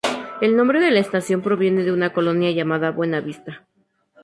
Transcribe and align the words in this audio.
El 0.41 0.55
nombre 0.57 0.79
de 0.79 0.89
la 0.89 0.99
estación 0.99 1.41
proviene 1.43 1.83
de 1.83 1.91
una 1.93 2.11
colonia 2.11 2.49
llamada 2.49 2.89
Buenavista. 2.89 3.61